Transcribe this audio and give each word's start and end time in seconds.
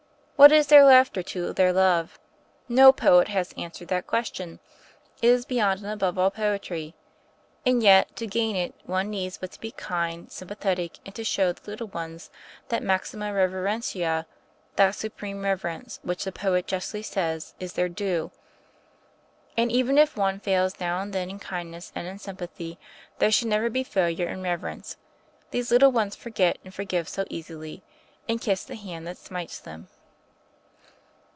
What 0.37 0.51
is 0.51 0.65
their 0.65 0.83
laughter 0.85 1.21
to 1.21 1.53
their 1.53 1.71
love? 1.71 2.17
No 2.67 2.91
poet 2.91 3.27
has 3.27 3.53
answered 3.59 3.89
that 3.89 4.07
question. 4.07 4.59
It 5.21 5.27
is 5.27 5.45
beyond 5.45 5.81
and 5.81 5.91
above 5.91 6.17
all 6.17 6.31
poetry. 6.31 6.95
And 7.63 7.83
yet, 7.83 8.15
to 8.15 8.25
gain 8.25 8.55
it, 8.55 8.73
one 8.83 9.11
needs 9.11 9.37
but 9.37 9.51
to 9.51 9.59
be 9.59 9.69
kind, 9.69 10.31
sympathetic, 10.31 10.97
and 11.05 11.13
to 11.13 11.23
show 11.23 11.51
the 11.53 11.69
little 11.69 11.89
ones 11.89 12.31
that 12.69 12.81
maxima 12.81 13.25
reverentia— 13.31 14.25
^that 14.77 14.95
supreme 14.95 15.43
reverence, 15.43 15.99
which, 16.01 16.23
the 16.23 16.31
poet 16.31 16.65
justly 16.65 17.03
says, 17.03 17.53
is 17.59 17.73
their 17.73 17.87
due. 17.87 18.31
And 19.55 19.71
even 19.71 19.95
if 19.99 20.17
one 20.17 20.39
fails 20.39 20.79
now 20.79 21.01
and 21.01 21.13
then 21.13 21.29
in 21.29 21.37
kindness 21.37 21.91
and 21.93 22.07
in 22.07 22.17
sympathy— 22.17 22.79
there 23.19 23.31
should 23.31 23.49
never 23.49 23.69
be 23.69 23.83
failure 23.83 24.27
in 24.27 24.41
reverence— 24.41 24.97
these 25.51 25.69
little 25.69 25.91
ones 25.91 26.15
forget 26.15 26.57
and 26.65 26.73
forgive 26.73 27.07
so 27.07 27.25
easily, 27.29 27.83
and 28.27 28.41
kiss 28.41 28.63
the 28.63 28.73
hand 28.75 29.05
that 29.05 29.17
smites 29.19 29.59
them. 29.59 29.87